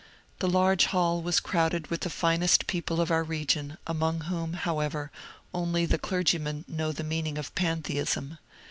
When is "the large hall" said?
0.39-1.21